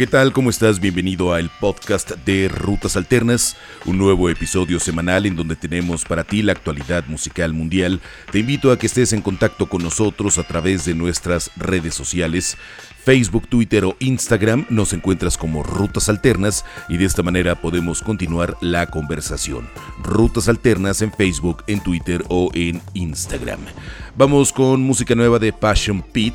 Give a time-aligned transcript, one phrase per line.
[0.00, 0.32] ¿Qué tal?
[0.32, 0.80] ¿Cómo estás?
[0.80, 3.54] Bienvenido al podcast de Rutas Alternas,
[3.84, 8.00] un nuevo episodio semanal en donde tenemos para ti la actualidad musical mundial.
[8.32, 12.56] Te invito a que estés en contacto con nosotros a través de nuestras redes sociales.
[13.04, 18.56] Facebook, Twitter o Instagram nos encuentras como Rutas Alternas y de esta manera podemos continuar
[18.62, 19.68] la conversación.
[20.02, 23.60] Rutas Alternas en Facebook, en Twitter o en Instagram.
[24.16, 26.34] Vamos con música nueva de Passion Pit,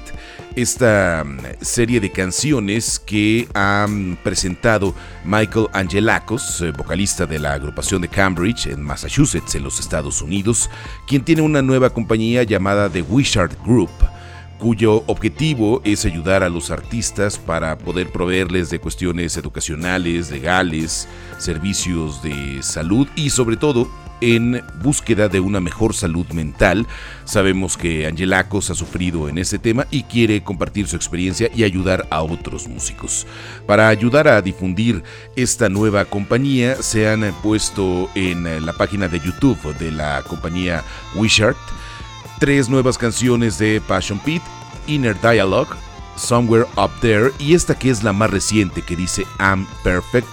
[0.56, 8.02] esta mm, serie de canciones que han presentado Michael Angelakos, eh, vocalista de la agrupación
[8.02, 10.70] de Cambridge en Massachusetts, en los Estados Unidos,
[11.06, 13.92] quien tiene una nueva compañía llamada The Wishart Group
[14.60, 22.22] cuyo objetivo es ayudar a los artistas para poder proveerles de cuestiones educacionales, legales, servicios
[22.24, 23.88] de salud y sobre todo
[24.22, 26.88] en búsqueda de una mejor salud mental.
[27.26, 32.08] Sabemos que Angelacos ha sufrido en este tema y quiere compartir su experiencia y ayudar
[32.10, 33.28] a otros músicos.
[33.68, 35.04] Para ayudar a difundir
[35.36, 40.84] esta nueva compañía, se han puesto en la página de YouTube de la compañía
[41.16, 41.58] Wishart
[42.40, 44.42] tres nuevas canciones de Passion Pit,
[44.88, 45.76] Inner Dialogue,
[46.16, 50.28] Somewhere Up There y esta que es la más reciente que dice I'm Perfect,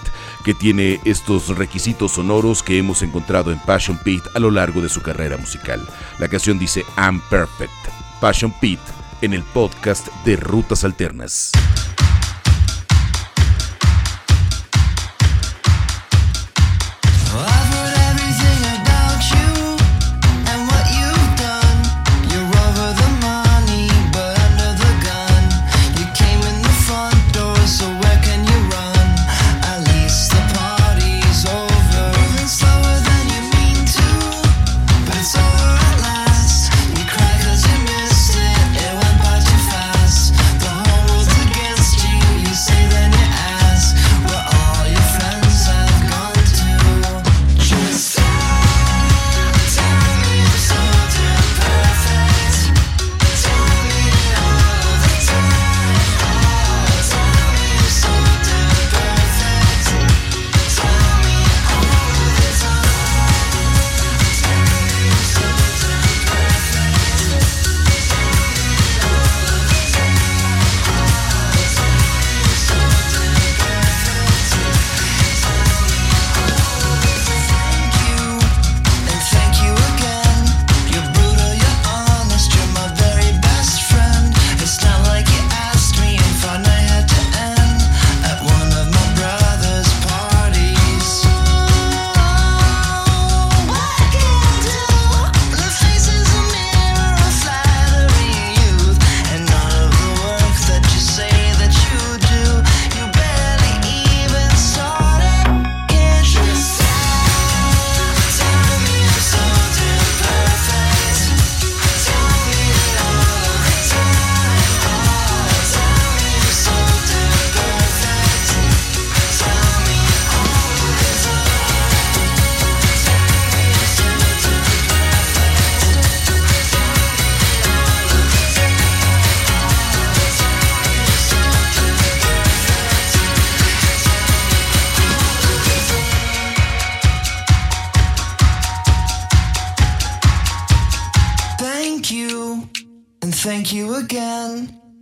[0.45, 4.89] que tiene estos requisitos sonoros que hemos encontrado en Passion Pit a lo largo de
[4.89, 5.87] su carrera musical.
[6.19, 7.71] La canción dice I'm Perfect,
[8.19, 8.79] Passion Pit
[9.21, 11.51] en el podcast de Rutas Alternas.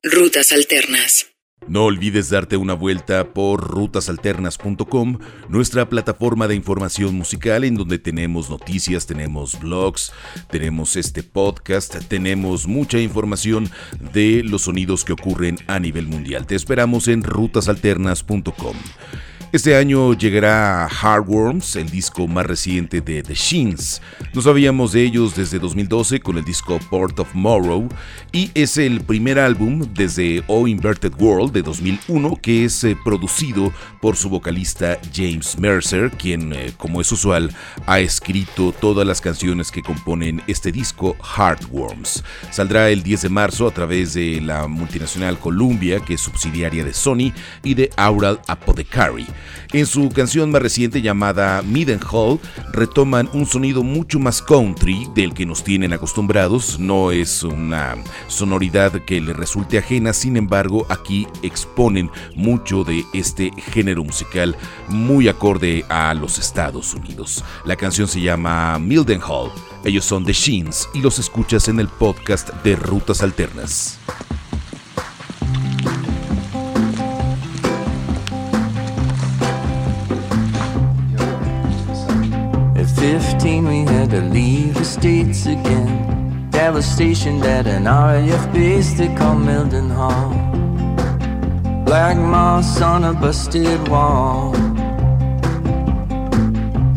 [0.02, 1.28] Rutas Alternas.
[1.68, 8.50] No olvides darte una vuelta por rutasalternas.com, nuestra plataforma de información musical en donde tenemos
[8.50, 10.12] noticias, tenemos blogs,
[10.50, 13.70] tenemos este podcast, tenemos mucha información
[14.12, 16.48] de los sonidos que ocurren a nivel mundial.
[16.48, 18.76] Te esperamos en rutasalternas.com.
[19.54, 24.02] Este año llegará Hardworms, el disco más reciente de The Shins.
[24.34, 27.90] No sabíamos de ellos desde 2012 con el disco Port of Morrow
[28.32, 33.74] y es el primer álbum desde O Inverted World de 2001 que es eh, producido
[34.00, 37.54] por su vocalista James Mercer, quien, eh, como es usual,
[37.88, 42.24] ha escrito todas las canciones que componen este disco Hardworms.
[42.52, 46.94] Saldrá el 10 de marzo a través de la multinacional Columbia, que es subsidiaria de
[46.94, 47.34] Sony,
[47.64, 49.28] y de Aural Apothecary.
[49.74, 51.64] En su canción más reciente llamada
[52.12, 52.40] Hall
[52.74, 56.78] retoman un sonido mucho más country del que nos tienen acostumbrados.
[56.80, 57.96] No es una
[58.28, 64.58] sonoridad que le resulte ajena, sin embargo aquí exponen mucho de este género musical
[64.90, 67.44] muy acorde a los Estados Unidos.
[67.66, 69.52] La canción se llama Hall.
[69.84, 74.00] Ellos son The Sheens y los escuchas en el podcast de Rutas Alternas.
[83.42, 86.48] 15 we had to leave the States again.
[86.52, 90.30] Devastation at an RAF base they call Mildenhall
[91.84, 94.52] Black moss on a busted wall.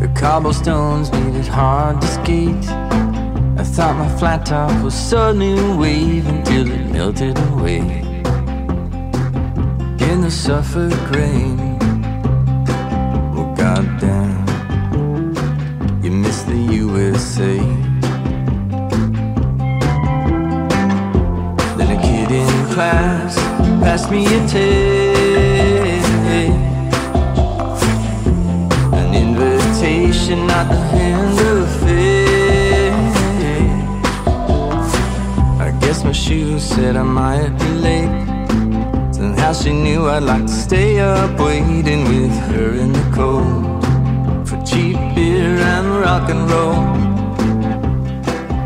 [0.03, 2.69] The cobblestones made it hard to skate.
[3.59, 7.81] I thought my flat top was new wave until it melted away.
[10.11, 11.74] In the Suffolk rain
[17.35, 17.59] USA
[21.77, 23.37] Then a kid in class
[23.83, 26.05] passed me a tape
[28.93, 32.93] An invitation not the hand of fate.
[35.61, 39.15] I guess my shoes said I might be late.
[39.15, 43.83] Somehow she knew I'd like to stay up waiting with her in the cold
[44.49, 47.14] For cheap beer and rock and roll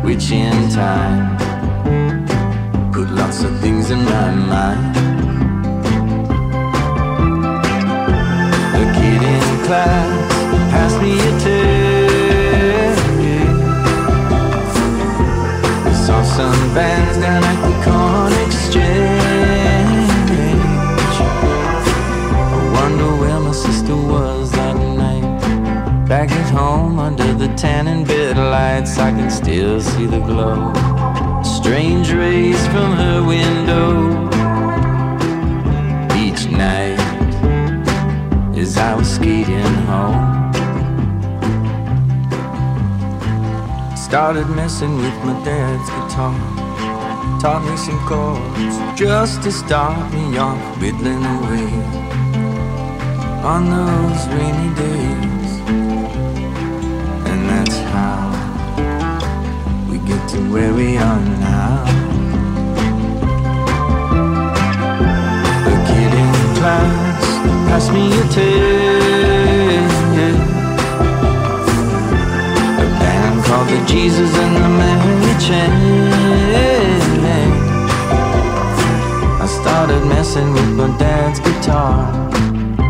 [0.09, 1.37] Which in time
[2.91, 4.95] Put lots of things in my mind.
[8.73, 10.33] The kid in class
[10.71, 12.97] passed me a tape
[15.85, 20.09] We saw some bands down at the Corn Exchange.
[22.33, 25.27] I wonder where my sister was that night.
[26.07, 28.18] Back at home under the tanning bed
[28.79, 30.73] lights I can still see the glow
[31.43, 34.27] Strange rays from her window
[36.15, 36.99] Each night
[38.57, 40.51] as I was skating home.
[43.95, 46.35] Started messing with my dad's guitar.
[47.39, 51.71] Taught me some chords just to start me off whittling away
[53.53, 55.48] on those rainy days.
[60.31, 61.83] To where we are now.
[65.65, 67.25] The kid in class
[67.67, 69.89] passed me a tape.
[72.77, 75.73] A band called the Jesus and the Mary Chain.
[79.41, 82.05] I started messing with my dad's guitar.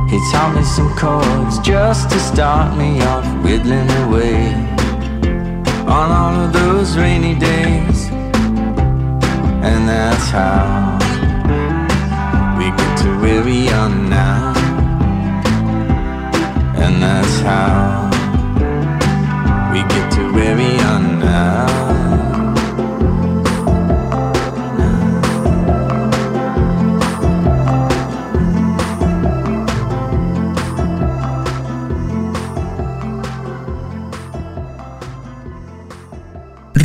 [0.09, 4.78] He taught me some chords just to start me off whittling away
[5.89, 8.09] on all of those rainy days.
[9.69, 10.97] And that's how
[12.59, 14.53] we get to where we are now.
[16.83, 18.09] And that's how
[19.73, 22.28] we get to where we are now.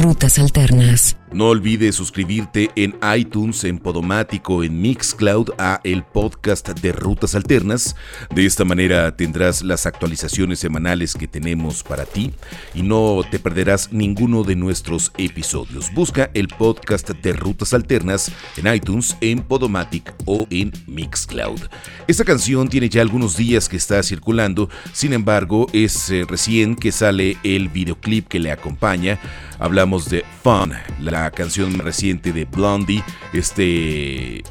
[0.05, 1.17] Rutas Alternas.
[1.35, 7.97] No olvides suscribirte en iTunes, en Podomático, en Mixcloud a el podcast de Rutas Alternas.
[8.33, 12.33] De esta manera tendrás las actualizaciones semanales que tenemos para ti
[12.73, 15.93] y no te perderás ninguno de nuestros episodios.
[15.93, 21.63] Busca el podcast de Rutas Alternas en iTunes, en Podomatic o en Mixcloud.
[22.07, 26.93] Esta canción tiene ya algunos días que está circulando, sin embargo es eh, recién que
[26.93, 29.19] sale el videoclip que le acompaña.
[29.59, 33.03] Hablamos de Fun, la canción reciente de Blondie,
[33.33, 34.43] este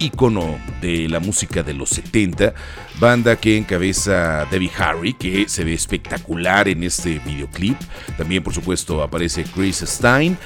[0.00, 2.54] ícono de la música de los 70,
[2.98, 7.76] banda que encabeza Debbie Harry, que se ve espectacular en este videoclip.
[8.16, 10.36] También, por supuesto, aparece Chris Stein.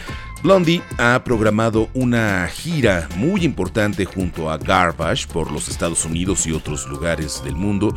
[0.45, 6.53] Blondie ha programado una gira muy importante junto a Garbage por los Estados Unidos y
[6.53, 7.95] otros lugares del mundo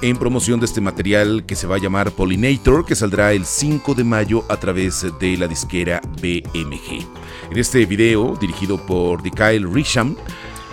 [0.00, 3.94] en promoción de este material que se va a llamar Pollinator, que saldrá el 5
[3.94, 7.06] de mayo a través de la disquera BMG.
[7.50, 10.16] En este video, dirigido por Kyle Risham,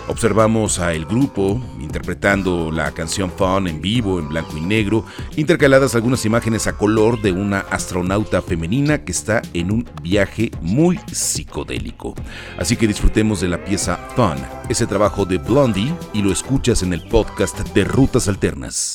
[0.08, 5.04] Observamos a el grupo interpretando la canción Fun en vivo, en blanco y negro,
[5.36, 10.98] intercaladas algunas imágenes a color de una astronauta femenina que está en un viaje muy
[11.12, 12.14] psicodélico.
[12.58, 14.38] Así que disfrutemos de la pieza Fun,
[14.68, 18.94] ese trabajo de Blondie, y lo escuchas en el podcast de Rutas Alternas.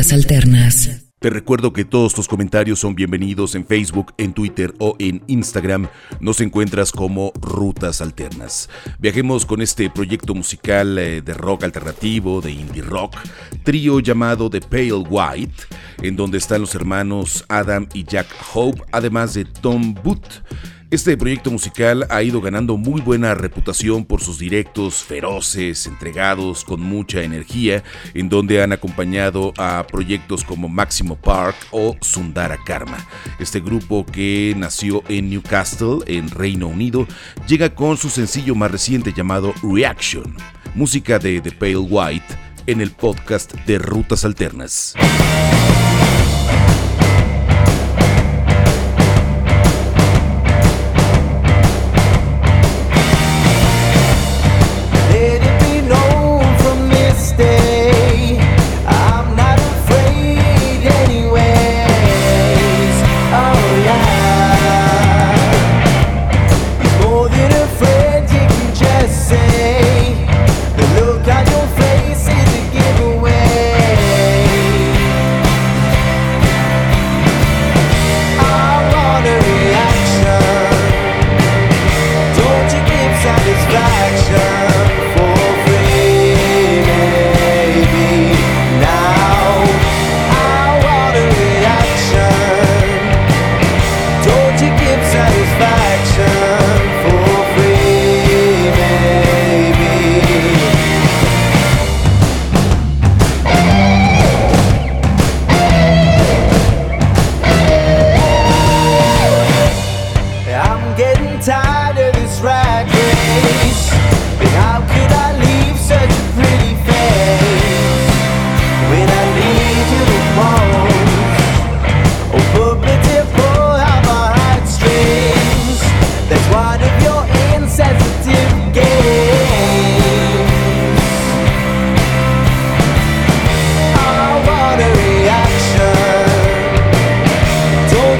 [0.00, 1.10] Alternas.
[1.18, 5.88] Te recuerdo que todos tus comentarios son bienvenidos en Facebook, en Twitter o en Instagram.
[6.20, 8.70] Nos encuentras como Rutas Alternas.
[8.98, 13.16] Viajemos con este proyecto musical eh, de rock alternativo, de indie rock,
[13.62, 15.64] trío llamado The Pale White,
[16.00, 20.42] en donde están los hermanos Adam y Jack Hope, además de Tom Booth.
[20.90, 26.80] Este proyecto musical ha ido ganando muy buena reputación por sus directos feroces, entregados, con
[26.80, 33.06] mucha energía, en donde han acompañado a proyectos como Máximo Park o Sundara Karma.
[33.38, 37.06] Este grupo que nació en Newcastle, en Reino Unido,
[37.46, 40.34] llega con su sencillo más reciente llamado Reaction,
[40.74, 44.96] música de The Pale White en el podcast de Rutas Alternas.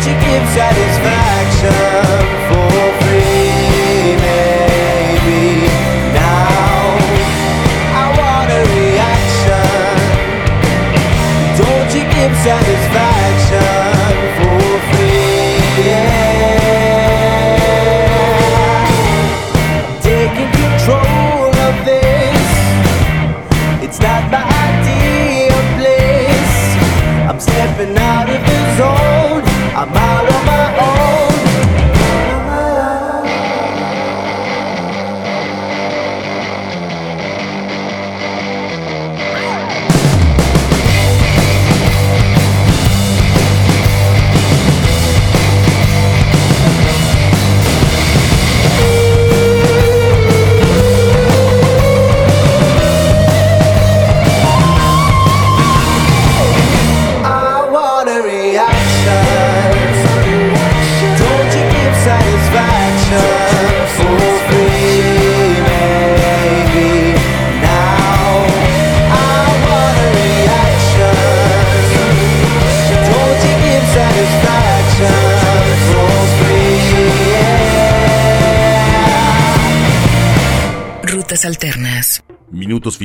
[0.00, 1.76] that you give satisfaction
[2.49, 2.73] for
[3.04, 5.69] free, maybe
[6.16, 6.97] now
[7.92, 9.69] I want a reaction.
[11.61, 12.79] Don't you give satisfaction?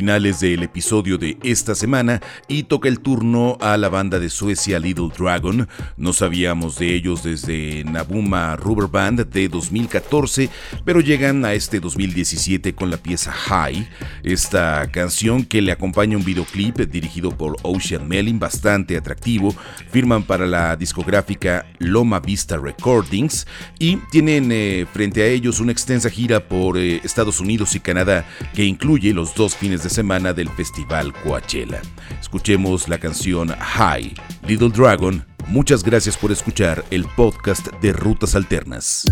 [0.06, 4.78] Finales del episodio de esta semana y toca el turno a la banda de Suecia
[4.78, 5.68] Little Dragon.
[5.98, 10.52] No sabíamos de ellos desde Nabuma Rubber Band de 2014,
[10.84, 13.90] pero llegan a este 2017 con la pieza High,
[14.22, 19.56] esta canción que le acompaña un videoclip dirigido por Ocean Melin bastante atractivo.
[19.90, 23.48] Firman para la discográfica Loma Vista Recordings
[23.80, 28.24] y tienen eh, frente a ellos una extensa gira por eh, Estados Unidos y Canadá
[28.54, 31.82] que incluye los dos fines de semana del Festival Coachella.
[32.20, 34.14] Escuchemos la canción High,
[34.46, 35.26] Little Dragon.
[35.48, 39.06] Muchas gracias por escuchar el podcast de Rutas Alternas.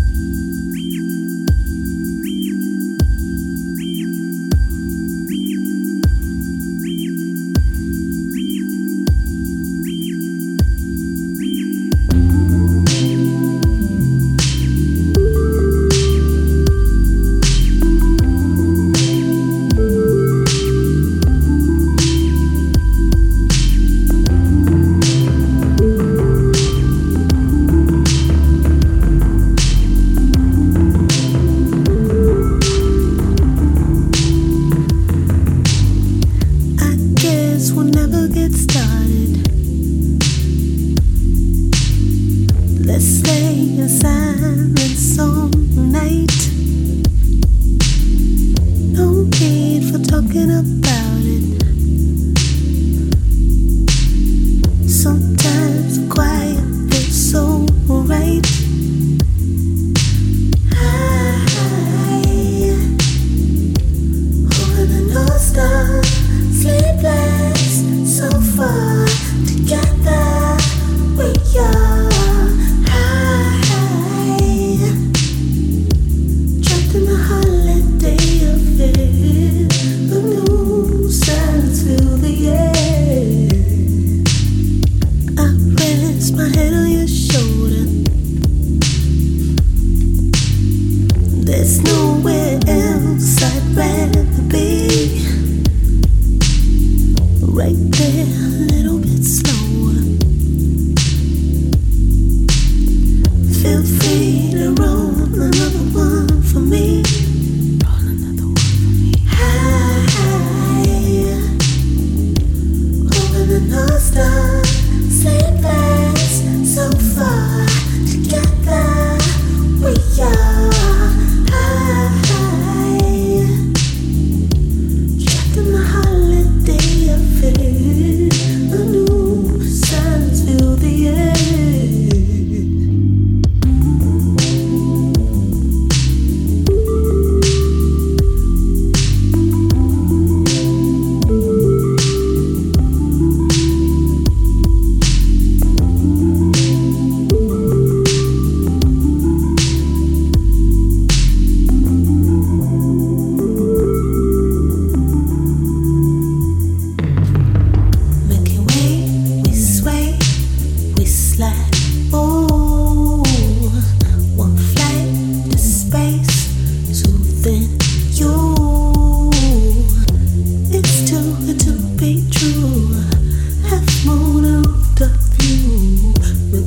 [91.84, 92.13] Revista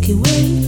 [0.08, 0.67] de Rock.